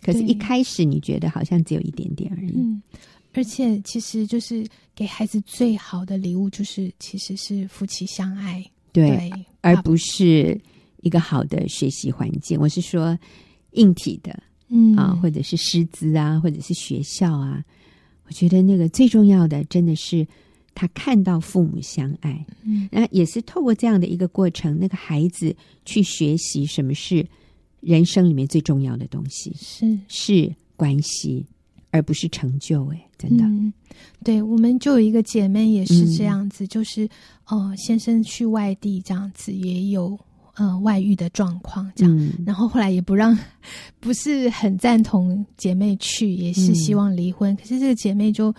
[0.02, 2.54] 可是一开始你觉得好像只有一点点而已。
[2.56, 2.82] 嗯，
[3.34, 4.66] 而且其实就是
[4.96, 10.60] 给孩子最好的礼物，就是其实是夫妻相爱，对，对而不是
[11.02, 12.60] 一个好的学习环境。
[12.60, 13.16] 我是说。
[13.74, 14.96] 硬体的，嗯。
[14.96, 17.64] 啊，或者是师资啊，或者是学校啊，
[18.26, 20.26] 我觉得那个最重要的，真的是
[20.76, 25.56] 他看到父母相爱，嗯，那也是透过这样的一个过程，那个孩子
[25.86, 27.26] 去学习什么是
[27.82, 29.98] 人生里面最重要的东西，是。
[30.08, 31.46] 是关系，
[31.92, 32.86] 而不是成就。
[32.92, 33.72] 哎，真的，嗯，
[34.24, 37.06] 对，我们就有一个姐妹也是这样子，嗯，就是
[37.48, 40.20] 哦，呃，先生去外地这样子也有。
[40.56, 43.36] 呃，外遇的状况这样，嗯、然后后来也不让，
[44.00, 47.54] 不是很赞同姐妹去，也是希望离婚。
[47.54, 48.54] 嗯、可是这个姐妹就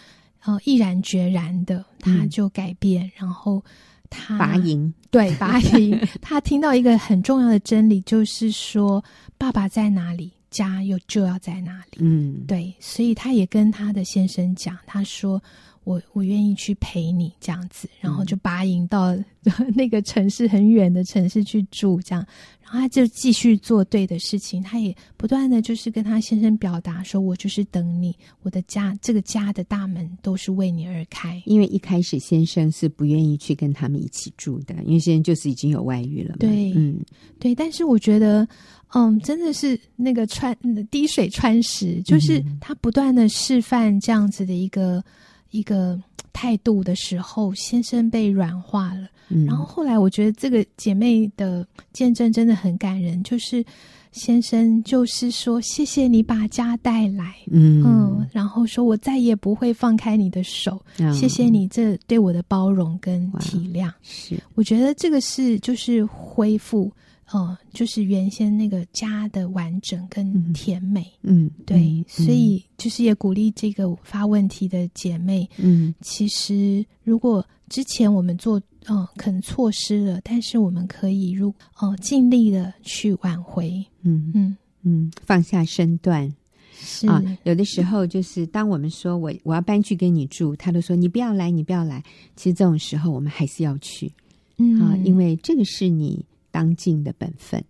[0.44, 3.62] 呃毅然决然的，她就改变，嗯、然后
[4.10, 5.96] 她拔营，对，拔营。
[6.20, 9.04] 她听到一个很重要的真理，就是说，
[9.38, 11.98] 爸爸在哪里，家又就要在哪里。
[12.00, 15.40] 嗯，对，所以她也跟她的先生讲，她说。
[15.84, 19.16] 我我愿意去陪你这样子，然后就拔营到
[19.76, 22.26] 那个城市很远的城市去住，这样，
[22.62, 24.62] 然后他就继续做对的事情。
[24.62, 36.36] 他也不断的就是跟他先生表达说：“我就是等你，我的家这个家的大门都是为你而开。”因为一开始先生是不愿意去跟他们一起住的，因为先生就是已经有外遇了嘛。
[36.40, 36.98] 对，嗯，
[37.38, 37.54] 对。
[37.54, 38.48] 但是我觉得，
[38.94, 40.56] 嗯，真的是那个穿
[40.90, 45.04] 滴水穿石，就是他不断的示范这样子的一个。
[45.54, 45.96] 一个
[46.32, 49.08] 态度的时候，先生被软化了。
[49.28, 53.22] 嗯，然后后来，我觉得这个姐妹的见证真的很感人。
[53.22, 53.64] 就是
[54.10, 57.36] 先生就是说：“谢谢你把家带来。
[57.50, 60.78] 嗯”嗯，然后说：“我再也不会放开你的手。
[60.98, 63.90] 嗯”谢谢你这对我的包容跟体谅。
[64.02, 66.92] 是，我觉得这个是就是恢复。
[67.30, 84.30] 哦，就是原先那个家的完整跟甜美，嗯，对，嗯、所以就是也鼓励这个发问题的姐妹，嗯，其实如果之前我们做，嗯、呃，可能错失了，但是我们可以如，哦、呃，尽力的去挽回，嗯。
[84.34, 84.56] 嗯。
[84.86, 86.30] 嗯，放下身段，
[86.74, 87.08] 是。
[87.08, 92.04] 啊，有的时候就是当我们说我我要搬去跟你住，他都说你不要来，你不要来，
[92.36, 94.12] 其实这种时候我们还是要去，
[94.58, 94.78] 嗯。
[94.82, 96.22] 啊，因为这个是你。
[96.54, 97.60] 当尽的本分，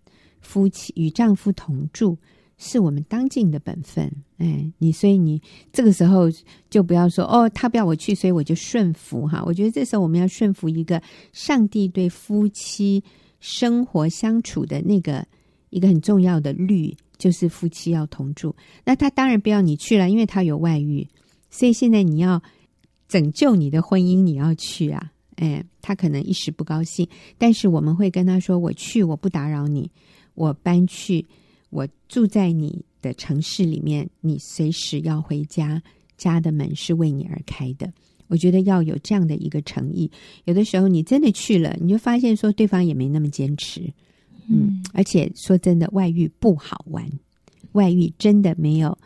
[0.41, 2.15] 夫妻与丈夫同住
[2.55, 4.05] 是我们当尽的本分。
[4.37, 5.41] 哎，你所以你
[5.73, 6.27] 这个时候
[6.69, 9.41] 就不要说哦，他不要我去，所以我就顺服哈。
[9.43, 11.01] 我觉得这时候我们要顺服一个
[11.33, 13.03] 上帝对夫妻
[13.39, 15.25] 生活相处的那个
[15.71, 18.55] 一个很重要的律，就是夫妻要同住。
[18.83, 21.07] 那他当然不要你去了，因为他有外遇，
[21.49, 22.39] 所以现在你要
[23.07, 25.11] 拯救你的婚姻，你要去啊。
[25.35, 29.89] 哎，他可能一时不高兴，但是我们会跟他说：“我去，我不打扰你，
[30.33, 31.25] 我搬去，
[31.69, 35.81] 我住在你的城市里面，你随时要回家，
[36.17, 37.91] 家的门是为你而开的。”
[38.27, 40.09] 我觉得要有这样的一个诚意。
[40.45, 43.81] 有的时候你真的去了，你就发现说对方也没那么坚持，
[44.47, 47.07] 嗯，嗯，而且说真的，外遇不好玩，
[47.73, 48.97] 外遇真的没有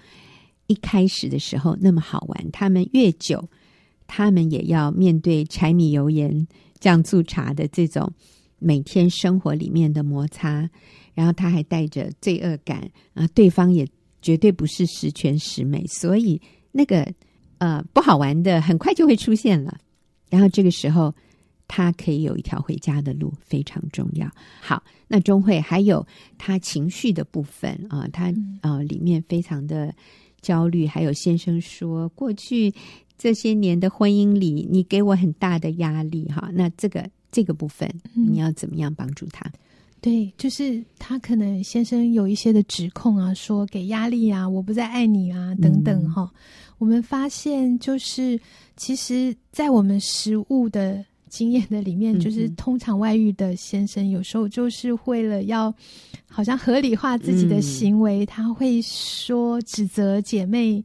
[0.67, 3.43] 一开始的时候那么好玩，他们越久。
[4.11, 6.47] 他们也要面对柴米油盐
[6.79, 8.11] 酱醋茶的这种
[8.57, 10.67] 每天生活里面的摩擦，
[11.13, 13.87] 然后他还带着罪恶感啊，对方也
[14.19, 16.41] 绝对不是十全十美，所以
[16.71, 17.07] 那个
[17.59, 19.77] 呃不好玩的很快就会出现了。
[20.27, 21.13] 然后这个时候，
[21.67, 24.27] 他可以有一条回家的路，非常重要。
[24.59, 26.05] 好，那钟慧还有
[26.37, 29.93] 他情绪的部分啊，他啊、呃、里面非常的
[30.41, 32.73] 焦虑，还有先生说过去。
[33.19, 36.49] 这些年的婚姻里，你给我很大的压力哈。
[36.53, 39.47] 那这个这个部分，你要怎么样帮助他？
[39.49, 39.53] 嗯、
[40.01, 46.39] 对，就是他可能先生有一些的指控啊，说给压力啊，我不再爱你啊，等等哈、嗯。
[46.79, 48.39] 我们发现，就是
[48.75, 51.05] 其实，在我们食物的。
[51.29, 55.73] 经验的里面，就是通常外遇的先生，有时候就是为了要
[56.27, 60.83] 好像合理化自己的行为，嗯、他会说指责姐妹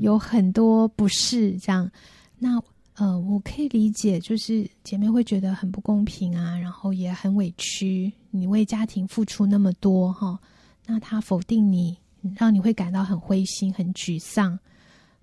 [0.00, 1.84] 有很多不是这样。
[1.84, 1.92] 嗯、
[2.38, 2.62] 那
[2.96, 8.12] 呃，我可以理解，就是姐妹会觉得很不公平啊，然后也很委屈。
[8.30, 10.38] 你为家庭付出那么多哈，
[10.86, 11.96] 那他否定你，
[12.36, 14.58] 让你会感到很灰心、很沮丧。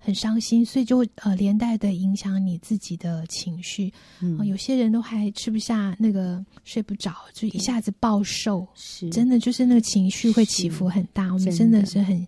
[0.02, 3.92] 很伤心，所以就呃连带的影响你自己的情绪。
[4.20, 11.30] 嗯、呃，有些人都还吃不下那个睡不着，就一下子暴瘦，是真的就是那个情绪会起伏很大。
[11.30, 12.26] 我们真的是很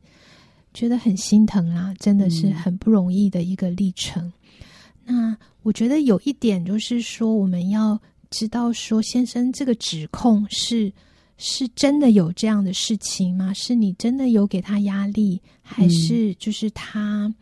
[0.74, 4.30] 觉得很心疼啦，真的是很不容易的一个历程。
[5.06, 10.92] 嗯、那我觉得有一点就是说，我们要知道说，先生这个指控是
[11.38, 13.50] 是真的有这样的事情吗？
[13.54, 17.32] 是你真的有给他压力，还是就是他？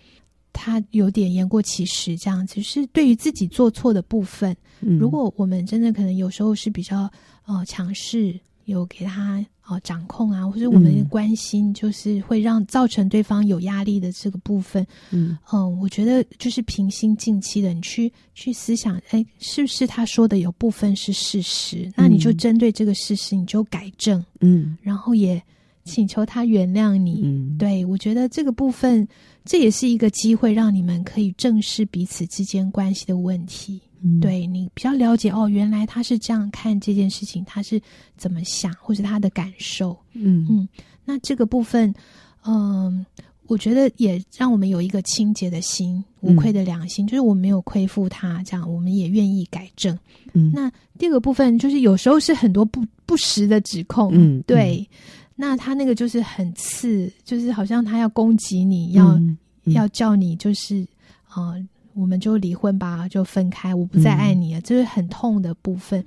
[0.61, 4.55] 嗯他有点言过其实，这样子是对于自己做错的部分。
[4.81, 7.11] 嗯，如果我们真的可能有时候是比较
[7.47, 14.87] 呃强势，有给他呃掌控啊，或者我们的关心就是会让造成对方有压力的这个部分。
[15.11, 21.91] 嗯，嗯、呃，我觉得就是平心静气的，你去去思想，哎，是不是他说的有部分是事实？
[21.97, 24.23] 那你就针对这个事实，你就改正。
[24.41, 25.43] 嗯，然后也。
[25.91, 29.07] 请求他原谅你，嗯、对，我觉得这个部分，
[29.45, 33.81] 这也是一个机会，让你们可以正视彼此之间关系的问题。
[34.03, 37.79] 嗯、对，你比较了解哦，原来他是这样看这件事情，他是
[38.17, 39.99] 怎么想，或是他的感受。
[40.15, 40.47] 嗯。
[40.49, 40.69] 嗯，
[41.05, 41.93] 那这个部分，
[42.45, 49.99] 嗯、呃，我觉得也让我们有一个清洁的心、无愧的良心，嗯、就是我们没有亏负他，这样我们也愿意改正。
[50.33, 54.97] 嗯，那第二个部分就是有时候是很多不不实的指控，嗯，对，嗯、
[55.41, 59.19] 那他那个就是很刺，就是好像他要攻击你，要、
[59.65, 60.87] 要叫你就是
[61.27, 66.05] 啊、呃，我们就离婚吧，就分开，我不再爱你了，这、嗯、是很痛的部分。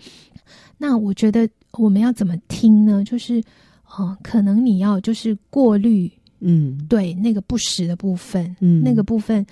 [0.78, 3.04] 那我觉得我们要怎么听呢？
[3.04, 3.40] 就是
[3.86, 6.12] 啊、呃，可能你要就是过滤。
[6.46, 9.44] 嗯，对，那个不实的部分，嗯，那个部分，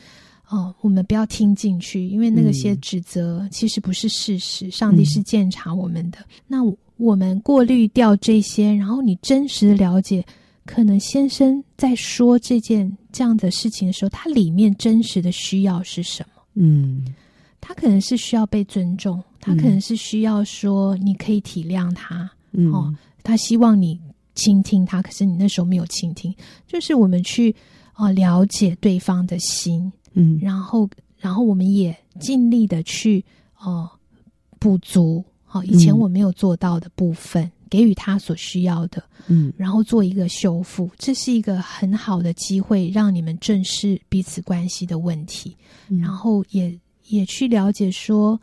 [0.49, 4.67] 哦，我们不要听进去，因为那个些指责其实不是事实。
[4.67, 6.61] 嗯、上帝是鉴察我们的，嗯、那
[7.01, 10.23] 我们过滤掉这些，然后你真实的了解，
[10.65, 16.43] 可能先生在说这件这样的事情的时候，他里面真实的需要是什么？
[16.53, 17.05] 嗯，
[17.59, 23.99] 他可能是需要被尊重，他可能是需要说你可以体谅他，嗯、哦，他希望你。
[24.33, 26.33] 倾听他，可是你那时候没有倾听，
[26.65, 27.51] 就是我们去
[27.95, 33.23] 哦、呃、了解对方的心，嗯，然后然后我们也尽力的去
[33.59, 33.91] 哦
[34.57, 45.57] 补、呃、足好、呃、以前我没有做到的部分，嗯、给予他所需要的，嗯，然后做一个修复，这是一个很好的机会，让你们正视彼此关系的问题，
[45.89, 48.39] 嗯、然后也也去了解说，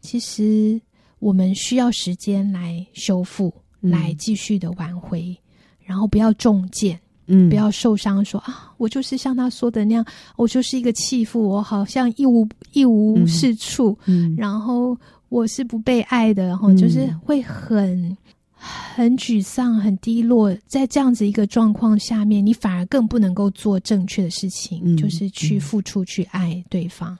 [0.00, 0.80] 其实
[1.20, 3.54] 我们需要时间来修复。
[3.80, 5.38] 来继续的挽回，嗯、
[5.84, 8.24] 然后不要中箭，嗯，不要受伤。
[8.24, 10.04] 说啊，我就是像他说的那样，
[10.34, 14.98] 我就是一个弃妇，我好像一无一无是处，嗯，然后
[15.28, 18.16] 我是不被爱的，然后就是会很
[18.56, 20.56] 很沮丧、很低落。
[20.66, 27.16] 在这样子一个状况下面，你反而更不能够做正确的事情，嗯、就是去付出、去爱对方，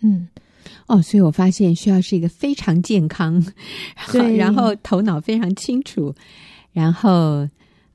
[0.00, 0.28] 嗯。
[0.88, 3.44] 哦，所以我发现需要是一个非常健康，
[4.10, 6.12] 对，然后头脑非常清楚，
[6.72, 7.48] 然后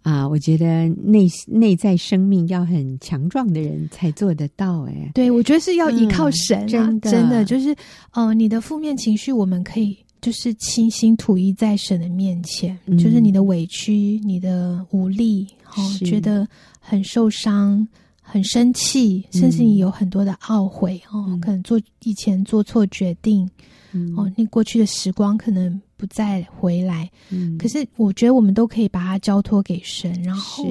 [0.04, 4.84] 啊，我觉得内内在生命要很强壮的人才做得到。
[4.84, 7.76] 哎，对，我觉得是要依靠神啊，嗯，真的，真的就是，
[8.12, 16.47] 呃，你的负面情绪，我们可以就是倾心吐意在神的面前，嗯，就是你的委屈、你的无力，哦，觉得
[16.80, 17.88] 很受伤。
[18.24, 23.49] 很生气，甚至你有很多的懊悔、嗯、哦，可能做以前做错决定，
[23.91, 27.08] 嗯、哦，你过去的时光可能不再回来。
[27.30, 30.66] 嗯，可是我觉得我们都可以把它交托给神，然后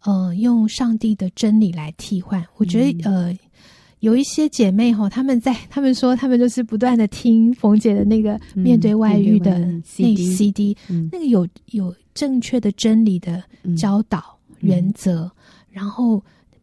[0.00, 2.44] 呃，用上帝的真理来替换。
[2.56, 3.38] 我觉得、嗯、呃，
[4.00, 13.40] 有一些姐妹哈、哦，他们在 她们说她们就是不断的听冯姐的那个面对外遇的那 CD，、嗯、那个有有正确的真理的
[13.76, 15.30] 教导、嗯、原则，
[15.70, 16.20] 然后。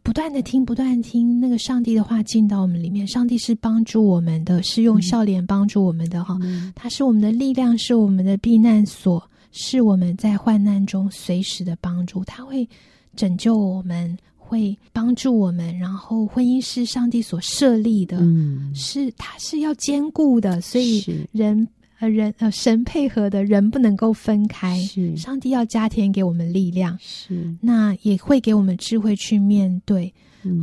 [0.10, 3.08] 不断的听，不断听那个上帝的话进到我们里面。
[3.08, 6.36] 上帝是帮助我们的，是用笑脸帮助我们的哈。
[6.42, 12.26] 嗯、他是我们的力量，是我们的避难所，是我们在患难中随时的帮助。
[12.26, 12.68] 他会
[13.16, 15.78] 拯救我们，会帮助我们。
[15.78, 21.68] 然后婚姻是上帝所设立的，嗯、是他是要兼顾的，所以人。
[22.00, 24.80] 呃，人呃，神配合的人不能够分开。
[24.80, 26.98] 是，上帝要加添给我们力量。
[27.02, 30.14] 是，那也会给我们智慧去面对。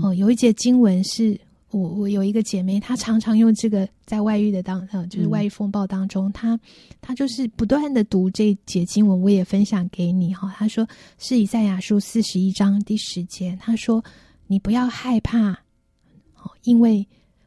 [0.02, 1.38] 哦、有一节经文是
[1.70, 6.60] 我我有一个姐妹，她常常用这个在外遇的当呃，就是外遇风暴当中，嗯、她
[7.02, 10.50] 她就是不断的读这节经文，我也分享给你哈。
[10.56, 14.02] 她说是以赛亚书四十一章第十节，她说
[14.46, 17.06] 你不要害怕，哦，因为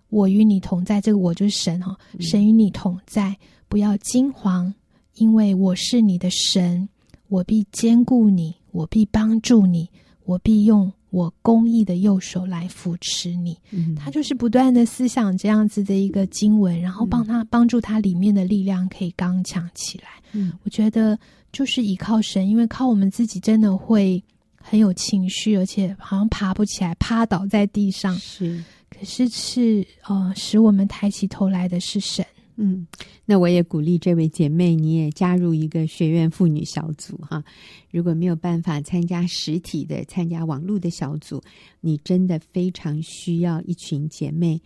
[0.10, 1.02] 我与你同在。
[1.02, 3.32] 这个我就是神哈，神与你同在。
[3.32, 3.38] 嗯
[3.70, 4.74] 不要惊慌，
[5.14, 6.90] 因为我是你的神，
[7.28, 9.88] 我必兼顾你，我必帮助你，
[10.26, 13.56] 我必用我公义的右手来扶持你。
[13.70, 20.08] 嗯、他就是不断的思想这样子的一个经文，然后帮他帮助他里面的力量可以刚强起来。
[20.32, 21.18] 嗯，我觉得
[21.52, 24.22] 就是依靠神，因为靠我们自己真的会
[24.56, 28.16] 很有情绪，而且好像爬不起来，趴倒在地上。
[28.18, 32.26] 是，可是是呃，使我们抬起头来的是神。
[32.62, 32.86] 嗯，
[33.26, 37.42] 那我也鼓励这位姐妹，你也加入一个学院妇女小组哈。
[37.90, 41.42] 如果没有办法参加实体的，参加网络的小组，
[41.80, 44.62] 你真的非常需要一群姐妹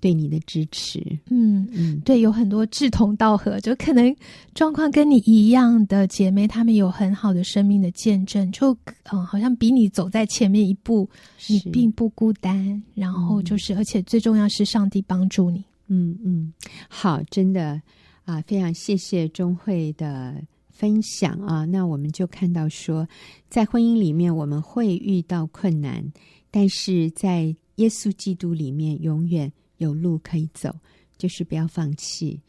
[0.00, 1.00] 对你的支持。
[1.30, 4.14] 嗯嗯，对，有很多志同道合，就可能
[4.54, 8.76] 状况跟你一样的姐妹，她们有很好的生命的见证，就
[9.12, 11.08] 嗯，好像比你走在前面一步，
[11.48, 12.82] 你并不孤单。
[12.94, 15.64] 然后就是，而且最重要是上帝帮助你。
[15.92, 16.54] 嗯嗯，
[16.88, 17.82] 好，真的
[18.24, 21.64] 啊，非常谢谢钟慧的分享啊。
[21.64, 23.06] 那我们就看到说，
[23.48, 26.12] 在婚姻里面我们会遇到困难，
[26.48, 30.72] 但是在耶稣基督里面永远有路可以走，
[31.18, 32.40] 就是不要放弃，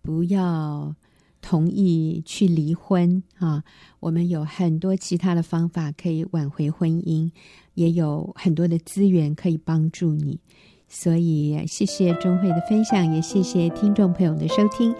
[0.00, 0.96] 不要
[1.42, 3.62] 同意去离婚啊，
[4.00, 7.30] 我们有很多其他的方法可以挽回婚姻，
[7.74, 10.40] 也有很多的资源可以帮助你。
[10.88, 14.94] 所以，谢谢钟慧的分享，也谢谢听众朋友的收听。